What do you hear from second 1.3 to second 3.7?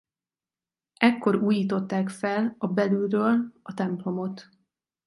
újították fel a belülről